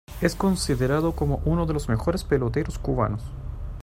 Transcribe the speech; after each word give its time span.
Es 0.19 0.35
considerado 0.35 1.15
como 1.15 1.43
uno 1.45 1.67
de 1.67 1.73
los 1.75 1.87
mejores 1.87 2.23
peloteros 2.23 2.79
cubanos. 2.79 3.21